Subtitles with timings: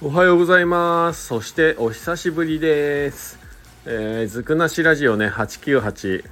[0.00, 1.26] おはようございます。
[1.26, 3.38] そしてお久しぶりです。
[3.84, 6.24] えー、ずくなしラジオね898、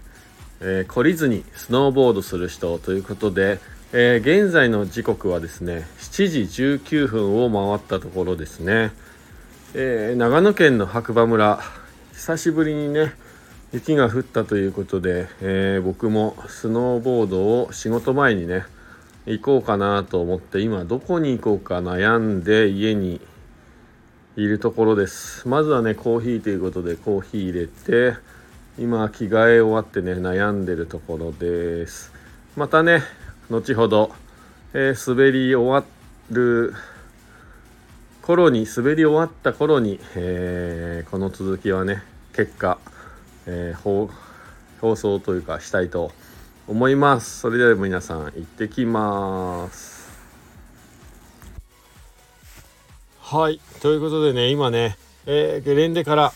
[0.63, 3.59] えー、懲りずにスノーボードする人ということで、
[3.93, 6.41] えー、現在の時刻はですね7時
[6.79, 8.93] 19分を回ったところですね、
[9.75, 11.61] えー、長野県の白馬村
[12.15, 13.13] 久しぶりにね
[13.73, 18.65] 雪が降ったということで、えー、僕もスノーボードを仕事前にね
[19.27, 23.21] 行こうかなと思って今どこに行こうか悩んで家に
[24.37, 25.47] いるところです。
[25.49, 28.17] まずはねコーヒーということでコーヒー入れて
[28.77, 32.13] 今着替え終わってね悩んでるところです。
[32.57, 33.03] またね
[33.51, 34.13] 後ほど、
[34.73, 35.85] えー、滑り終わ
[36.31, 36.75] る
[38.23, 42.03] 頃に滑り終わった頃に、えー、この続きはね
[42.33, 42.79] 結果、
[43.47, 44.09] えー、
[44.81, 46.13] 放送というかしたいと
[46.69, 47.41] 思います。
[47.41, 50.01] それでは皆さん行ってきます。
[53.21, 53.61] はい。
[53.81, 56.33] ということでね今ね、え、ゲレンデから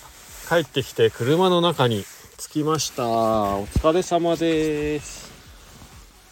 [0.49, 2.05] 帰ってきて車の中に
[2.37, 3.09] 着きました。
[3.09, 5.31] お疲れ様です、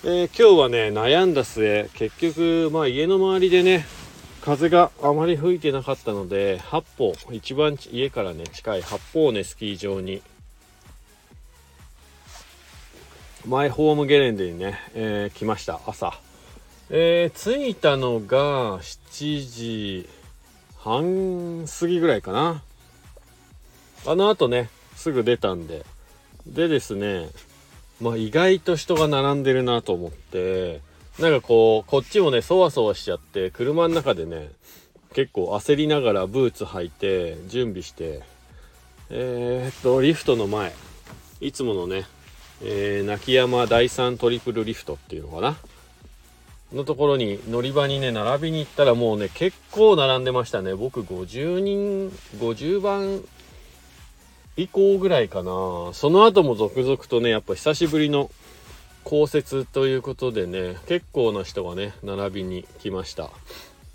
[0.04, 3.86] えー、今日はね悩んだ末結局まあ家の周りでね
[4.42, 10.22] 風があまり吹いてなかったので八方一番家からね近い八方ねスキー場に
[13.46, 16.12] マイホームゲレンデにね、えー、来ました朝
[16.90, 20.08] えー、着いたのが7時
[20.78, 22.62] 半過ぎぐらいかな。
[24.06, 25.84] あの後ね、すぐ出たんで。
[26.46, 27.28] でですね、
[28.00, 30.80] まあ意外と人が並んでるなと思って、
[31.18, 34.50] なんかこう、こっちもね、そわそわしちゃって、車の中でね、
[35.14, 38.22] 結構焦りながらブーツ履いて、準備して、
[39.08, 40.74] えー、っと、リフトの前、
[41.40, 42.04] いつものね、
[42.64, 45.56] えー、泣山第3トリプルリフトっていうのかな？
[46.72, 50.74] のところに乗り場にね並びに行ったらもうね結構並んでましたね。
[50.74, 53.20] 僕50人50番
[54.56, 55.50] 以降ぐらいかな。
[55.92, 58.30] その後も続々とねやっぱ久しぶりの
[59.04, 63.30] 降雪ということでね結構な人がね並びに来ました。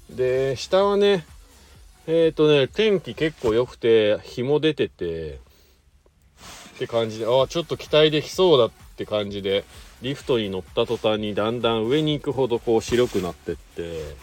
[0.09, 1.25] で下はね
[2.05, 5.39] えっ、ー、とね天気結構良くて日も出てて
[6.77, 9.65] って感じでああちょっと期待できそうだって感じで
[10.03, 14.15] リフトに乗った途端にだんだん上に行くほどこう白くなってって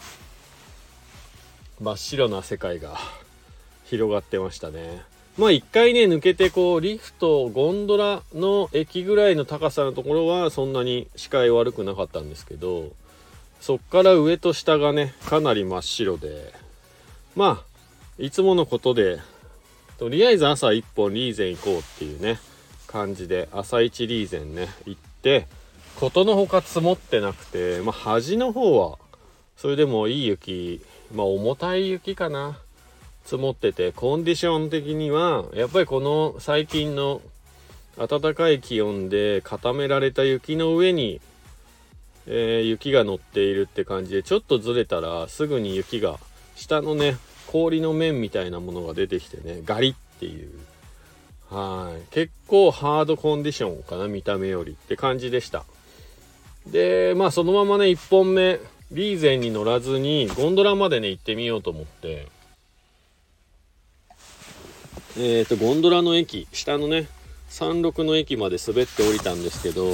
[1.81, 2.97] 真っ白な世界が
[3.83, 5.03] 広がってましたね。
[5.37, 12.93] まあ一回ね抜けてこうリフトゴンドラの駅ぐらいの高さのところはそんなに視界悪くなかったんですけど
[13.59, 16.53] そっから上と下がねかなり真っ白で
[17.35, 17.75] まあ
[18.17, 19.19] いつものことで
[19.97, 22.39] とりあえず朝1本リーゼン行こうっていうね
[22.87, 25.47] 感じで朝一リーゼンね行って
[25.95, 28.97] ことのほか積もってなくて、まあ、端の方は、
[29.55, 30.81] それでもいい雪、
[31.13, 32.59] まあ、重たい雪かな。
[33.23, 37.21] 積もってて、コンディション的には、やっぱりこの最近の
[37.97, 41.21] 暖かい気温で固められた雪の上に、
[42.27, 46.19] えー、雪が乗っているって感じで、ちょっとずれたらすぐに雪が、
[46.55, 47.17] 下のね、
[47.47, 50.49] 氷の面みたいなものが出てきてね、ガリっていう。
[51.49, 52.01] はい。
[52.11, 55.63] 結構ハードコンディションかな、見た目よりって感じでした。
[56.67, 58.59] で、まあそのままね、1本目、
[58.91, 62.27] リーゼンに乗らずに、ゴンドラまでね、行ってみようと思って、
[65.17, 67.07] えっ、ー、と、ゴンドラの駅、下のね、
[67.49, 69.89] 36の駅まで滑って降りたんですけど、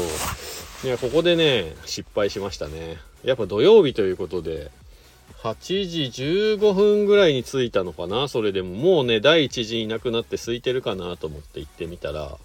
[0.83, 2.97] いや、ここでね、失敗しましたね。
[3.23, 4.71] やっぱ土曜日ということで、
[5.43, 6.23] 8時
[6.57, 8.27] 15分ぐらいに着いたのかな？
[8.27, 12.37] それでももうね第1次いなくなって空いてるかなと思って行ってみたら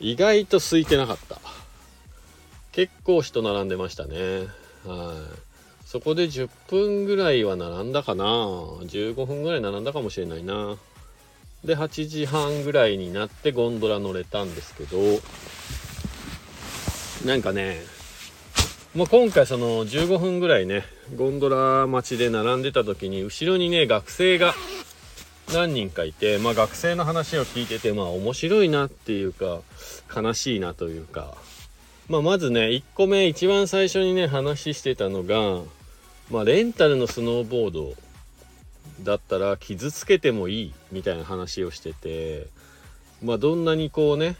[0.00, 1.38] 意外と空いてなかった
[2.72, 4.48] 結構人並んでましたね。
[4.84, 5.44] はい。
[5.86, 10.76] そこで10分ぐらいは並んだかな？15分ぐらい並んだかもしれないな。
[11.64, 14.98] で、8時半ぐらいになってゴンドラ乗れたんですけど、
[17.24, 17.80] なんかね、
[18.94, 20.84] まあ、今回その15分ぐらいね、
[21.16, 24.54] ゴンドラ待ちで並んでた時に、後ろにね、学生が
[25.52, 29.60] 何人かいて、まあ学生の話を聞いてて、まあ面白いなっていうか、
[30.14, 31.34] 悲しいなというか、
[32.08, 35.62] まあ、まずね1個目一番最初にね話してたのが、
[36.30, 37.94] まあ、レンタルのスノーボード
[39.02, 42.46] だったら傷つけてもいいみたいな話をしてて
[43.22, 44.36] まあどんなにこうね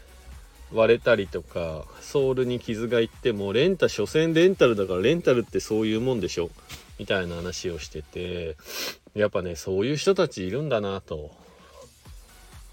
[0.75, 6.49] 割れたりとかソールに傷がいってもレンタ所詮レンタルだからレンタルってそういうもんでしょ？
[6.99, 8.55] みたいな話をしてて
[9.15, 11.31] やっぱねそういう人たちいるんだなと。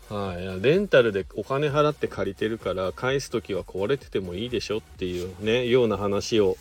[0.09, 6.59] はい、レンタルでお金払って借りてるから返す時は壊れててもいいでしょっていうねような話を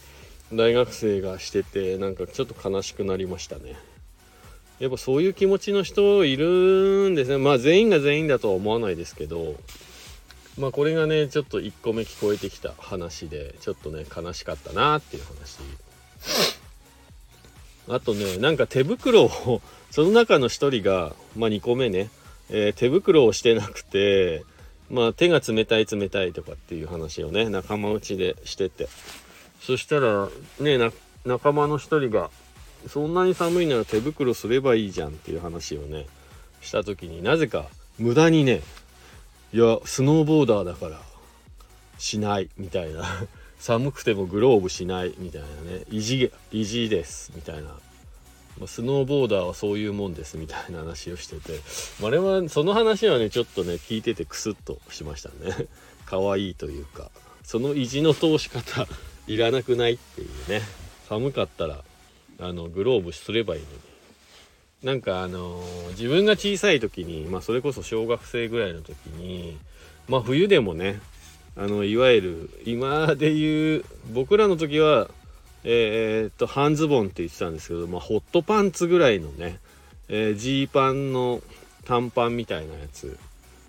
[0.54, 3.76] 大学生がしててなんかちょっと悲しくなりましたね。
[4.80, 7.38] やっぱそういう気持ちの人いるんですね。
[7.38, 9.56] まあ全員が全員だとは思わないですけど。
[10.58, 15.60] まあこれがねちょっと1個目聞こえてきた話でちょっとね悲しかったなっていう話。
[17.88, 22.10] あとねなんか手袋をその中の1人がまあ2個目ね、
[22.50, 24.44] えー、手袋をしてなくて
[24.90, 28.88] まあ手が冷たい冷たいとかっていう話をね仲間内でしてて。
[29.62, 30.28] そしたら
[30.60, 30.92] ね
[31.24, 32.32] 仲間の1人が
[32.88, 36.08] そんなに寒いなら手袋すればいいじゃんっていう話をね
[36.62, 37.66] した時になぜか
[38.00, 38.62] 無駄にね
[39.54, 41.02] いやスノーボーダーだから
[41.98, 43.04] しないみたいな。
[43.60, 45.84] 寒くてもグローブしないみたいなね。
[45.92, 47.78] 意地意地ですみたいな、
[48.60, 51.60] ま、スノーボーダーはそういうもんですみたいな話をしてて、
[52.02, 55.68] まあ、れはその話はねちょっとね聞いててクスッとしましたね。
[56.08, 57.12] 可愛いというか。
[57.44, 58.88] その意地の通し方
[59.28, 60.62] いらなくないっていうね。
[61.10, 61.84] 寒かったら
[62.40, 63.91] あのグローブすればいいのに。
[64.84, 69.58] なんかあのー、自分が小さい時に、まあ、それこそ小学生ぐらいの時に、
[70.08, 71.00] まあ、冬でもね
[71.56, 75.10] あのいわゆる今で言う僕らの時は
[75.64, 79.60] えー、っと半ズボンって言ってたんですけど、まあ、ホットパンツぐらいのね
[80.10, 81.42] ジ、えー、パンの
[81.86, 83.18] 短パンみたいなやつ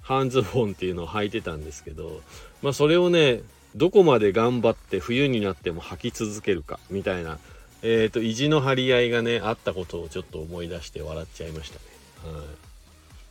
[0.01, 2.23] 半ズボンっていうのを履いてたんですけど、
[2.63, 3.41] まあ、それをね
[3.75, 7.39] どこまで頑張って冬になっても履き続けるかみたいな
[7.83, 11.79] えっ、ー、と意地の張り合いがねあったことをちょっと思い出して笑っちゃいました
[12.29, 12.37] ね。
[12.37, 12.47] はい、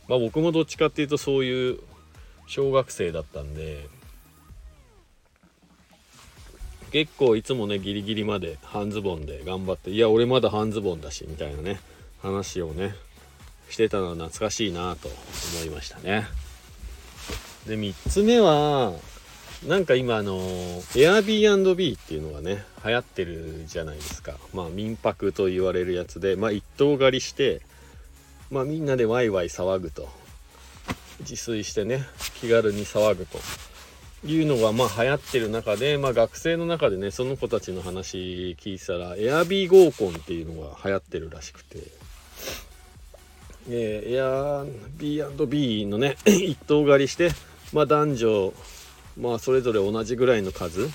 [0.08, 1.78] まあ僕もどっちかっていうとそういう
[2.46, 3.88] 小学生だったんで
[6.92, 11.80] 結構いつもねギリギリまで半ズボンで頑張っていや俺まだ半ズボンだしみたいなね
[12.20, 12.94] 話をね
[13.70, 16.26] してたのは懐かしいなと思いましたね。
[17.66, 18.92] で3つ目は
[19.66, 24.34] なんか今あの Airbnb っていうのがね流行ってるじゃないですか。
[24.52, 27.62] まあ民泊と言われるやつでまあ一棟借りして
[28.50, 30.08] まあみんなでワイワイ騒ぐと。
[31.20, 32.04] 自炊してね
[32.40, 33.38] 気軽に騒ぐと。
[34.24, 41.78] いうのがまあ流行ってる中でまあ学生の中でねその子たちの話聞いたら Airb 合コンっていうのが流行ってるらしくて。
[43.68, 47.30] えー、Airb&B のね 一棟借りして
[47.72, 48.52] まあ男女
[49.18, 50.88] まあそれぞれ同じぐらいの数。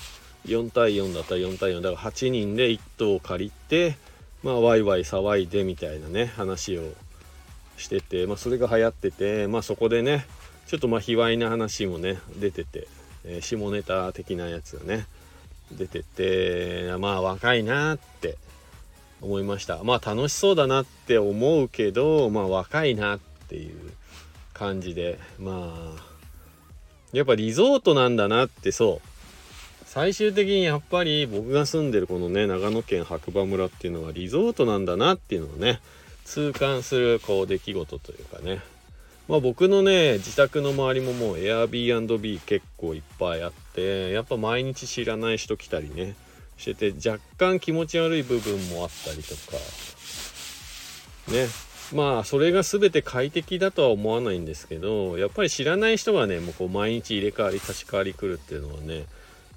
[0.46, 3.96] 4対4だったら4対4だから8人で1棟を借りて
[4.42, 6.82] まあワイワイ騒いでみたいなね話を
[7.76, 10.26] しててまあそれが流行っててまあそこでね
[10.66, 12.86] ちょっとまあ卑猥な話もね出てて、
[13.24, 15.06] えー、下ネタ的なやつがね
[15.72, 18.36] 出ててまあ若いなって
[19.20, 19.82] 思いました。
[19.82, 23.92] まあ楽しそうだなって思うけどまあ若いなっていう
[24.54, 26.17] 感じでまあ
[27.12, 29.08] やっぱリゾートなんだなってそう。
[29.86, 35.80] 最終的にやっぱり僕が住んでるこのね長野県白馬村っていうのはリゾートなんだなっていうのをね
[36.26, 38.60] 痛感するこう出来事というかね。
[39.28, 46.16] まあ僕のね自宅の周りももう Airbnb 結構いっぱいあってやっぱ毎日知らない人来たりね
[46.58, 49.56] してて若干気持ち悪い部分もあったりとか
[51.32, 51.67] ね。
[51.94, 59.06] まあそれが全て快適だとは思わないんですけどやっぱり知らない人がねもうこう毎日入れ替わり立ち替わり来るっていうのはね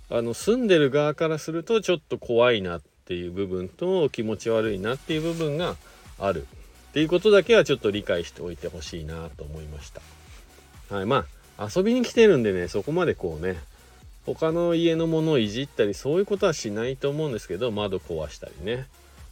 [0.09, 5.75] あの住んでる側からするとちょっと怖いなっていう部分と気持ち悪いなっていう部分が
[6.19, 6.47] ある
[6.89, 10.01] っていうことだけはちょっと理解しておいてほしいなと思いました。
[10.93, 11.25] はい、ま
[11.57, 13.57] あ遊びに来てるんでねそこまでこうね
[14.25, 18.87] 他の家のものをいじったりそういうことはしないと思うんですけど窓壊したりね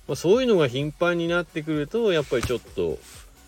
[0.10, 2.98] まあ、そういうのが頻繁になってくるとやっぱりちょっと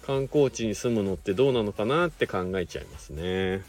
[0.06, 3.63] 観光地に住むのってどうなのかなって考えちゃいますね。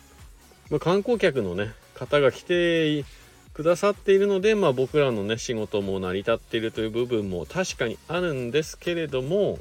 [0.68, 3.06] まあ、観光客のね方が来て
[3.54, 9.58] くださっているので、まあ、僕らのね仕事も成り立っているという部分も確かにあるんですけれども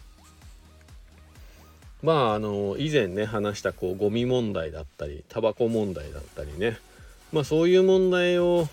[2.04, 6.78] まああの以前ね話したこうゴミ問題だったりタバコ問題だったりね
[7.32, 8.68] まあそういう問題を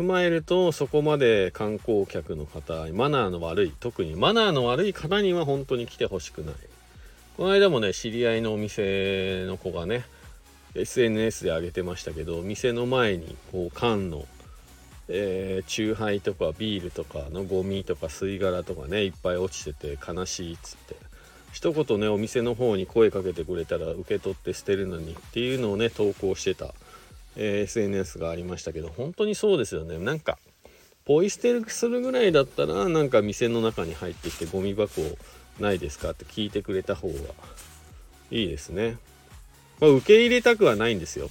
[0.00, 6.54] 踏まえるとそこまで観光客の方マナーの悪い特にマナーの悪い方には本当に来てほしくない。
[7.36, 10.06] この間もね知り合いのお店の子がね
[10.74, 14.24] SNS で上げてましたけど店の前にこう缶の
[15.12, 20.96] えー、チューハイとかビールとかのゴミとか吸い殻とかねいっぱい落ちてて悲しいっつって。
[21.52, 26.72] 一言ねお店の方に声かけてくれたら受け取って捨てるのにっていうのをね投稿してた。
[27.42, 29.98] えー、SNS がありましたけど本当にそうですよね。
[29.98, 30.38] なんか
[31.06, 35.00] ポイ捨てするぐらいだったらなんか店の中に入ってきてゴミ箱
[35.58, 37.14] ないですかって聞いてくれた方が
[38.30, 38.98] いいですね。
[39.80, 41.30] まあ、受け入れたくはないんですよ。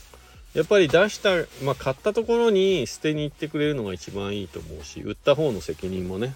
[0.56, 1.30] やっぱり出した、
[1.64, 6.34] まあ、買ったところに捨てに行ってくれるのが一番いいと思うし売った方の責任もね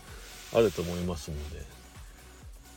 [0.53, 1.65] あると思いますので、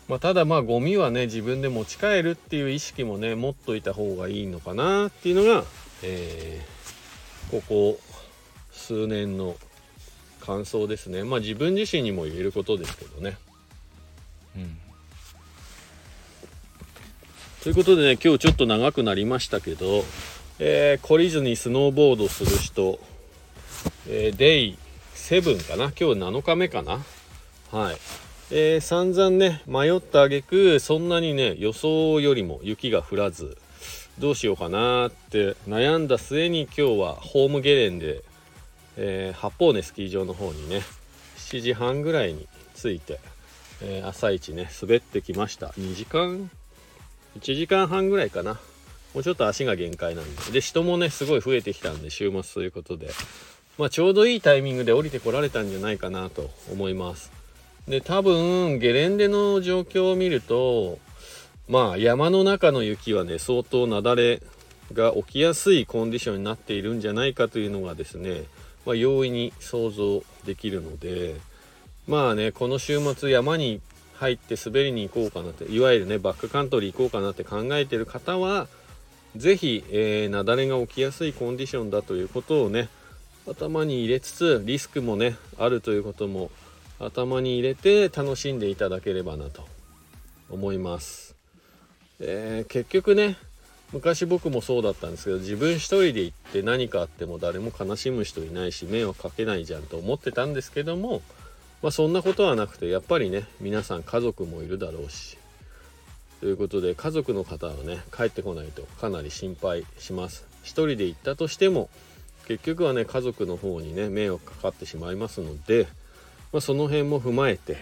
[0.09, 5.65] まあ、ただまあゴミはね自分で持ち帰るっていう意識もね持っといた方がいいのかなっていうのが、
[6.03, 6.76] えー、
[7.51, 7.99] ここ
[8.73, 9.57] 数年の
[10.41, 11.25] 感想ですね。
[11.25, 13.37] まあ自分自身にも言えることですけどね。
[14.57, 14.79] うん。
[17.63, 20.05] ということでね今日ちょっと長くなりましたけど、
[20.61, 23.01] えー、懲りずにスノーボードする人、
[24.09, 24.79] えー、デイ
[25.15, 25.87] 7かな？
[25.87, 27.05] 今日7日目かな？
[27.73, 27.97] はい、
[28.53, 33.59] えー、散々ね迷った挙句そんなにね予想よりも雪が降らず
[34.19, 38.23] どうしようかなって悩んだ末に今日はホームゲレンで、
[38.97, 40.81] えー、八方根スキー場の方にね
[41.37, 43.21] 7時半ぐらいに着いて、
[43.83, 45.69] えー、朝一ね滑ってきました。
[45.79, 46.51] 2時間
[47.39, 48.55] ？1時間半ぐらいかな。
[49.15, 50.53] もうちょっと足が限界なんで。
[50.53, 53.11] で人もねすごい増えてきたんで週末ということで。
[53.77, 57.31] まあちょうどいいタイミングで降りてこられたんじゃないかなと思います。
[57.87, 60.99] で多分ゲレンデの状況を見ると
[61.69, 64.43] まあ山の中の雪はね相当雪崩
[64.93, 68.45] が起きやすいコンディションになっているんじゃないかというのがですね、
[68.85, 71.37] まあ、容易に想像できるので
[72.07, 73.81] まあねこの週末山に
[74.15, 78.69] 入って滑りに行こうかなっていわゆるねバックカントリー行こうかなって考えている方は
[79.37, 82.89] 是非、えー、雪崩が起きやすいコンディションだということをね
[83.49, 86.51] 頭に入れつつリスクもねあるということも
[86.99, 89.67] 頭に入れて楽しんでいただければなと
[90.51, 91.36] 思います、
[92.21, 93.37] えー、結局ね
[93.93, 101.23] 昔僕もそうだったんですけど自分一人で行って何かあっても誰も悲しむ人いないし迷惑かけないじゃんと思ってたんですけども
[101.83, 105.37] まあ、そんなことはなくてやっぱりね皆さん家族もいるだろうし
[106.41, 110.47] ということで家族の方はね帰ってこないとかなり心配します。
[110.65, 111.89] 1人で行ったとしても
[112.49, 115.87] 結局はね家族の方にね迷惑かかってしまいますので、
[116.53, 117.77] まあ、その辺も踏まえて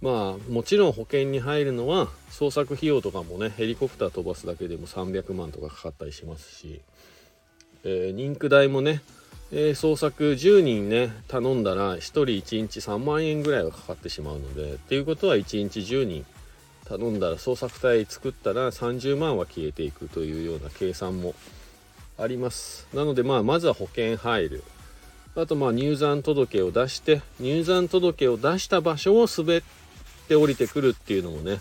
[0.00, 6.82] まあもちろん保険に入るのは捜索費用とかもねヘリコプター飛ばすだけでも300万とかかかったりしますし、
[7.84, 9.02] えー、リク代もね
[9.52, 16.26] えー、捜索10人ね頼んだら1人1日3万円ぐらいはかかってしまうのでっていうことは1日10人
[16.84, 21.34] 頼んだら捜索隊作ったら30万は消えていくというような計算も
[22.18, 22.88] あります。
[22.94, 24.64] なのでまあまずは保険入る。
[25.36, 29.85] あとまあ入山届を出して入山届を出した場所を滑って
[30.34, 31.60] 降りてくるっていうのもね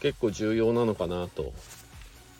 [0.00, 1.52] 結構重要なのかなと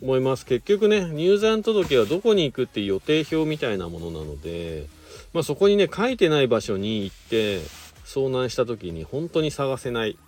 [0.02, 0.44] 思います。
[0.44, 4.86] 結局ね入山届はどこに行くっていう予定表みたいなものなので、
[5.32, 7.60] まあ、そこにね書いてない場所に行って
[8.04, 10.18] 遭難した時に本当に探せない。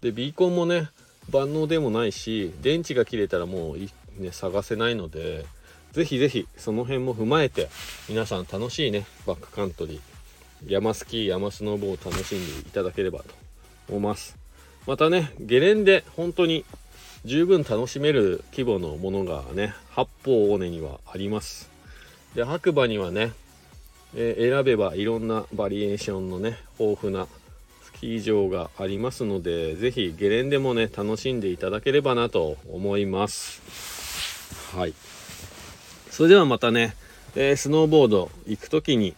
[0.00, 0.88] でビーコンもね
[1.30, 3.78] 万能でもないし電池が切れたらもう、
[4.20, 5.46] ね、探せないので
[5.92, 7.68] ぜひぜひその辺も踏まえて
[8.08, 10.00] 皆さん楽しいねバックカントリー。
[10.66, 13.26] 山スキー山スノーボを楽しんでいただければと
[13.88, 14.45] 思います。
[14.86, 16.64] またねゲレンデ本当に
[17.24, 21.70] 十分楽しめる規模のものがね八方尾根にはあります。
[22.36, 23.32] で白馬にはね、
[24.14, 27.26] えー、選べばいろんなバリエーションのね豊富な
[27.82, 33.60] スキー場がありますので是非ゲレンデもね楽しんでいただければなと思います。
[34.76, 34.94] はい。
[36.10, 36.94] それではまたね、
[37.34, 39.16] えー、スノーボード行く時に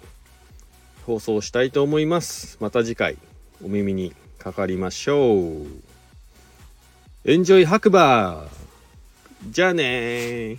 [1.05, 2.57] 放送したいと思います。
[2.61, 3.19] また次回
[3.63, 4.15] お耳に。
[4.39, 5.67] かかりましょう。
[7.25, 8.47] エンジョイ白馬。
[9.51, 10.59] じゃあね